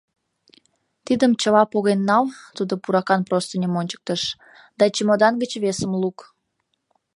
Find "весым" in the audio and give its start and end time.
5.63-5.91